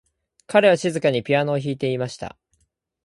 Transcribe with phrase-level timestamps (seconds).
[0.47, 2.35] 彼は静かにピアノを弾いていました。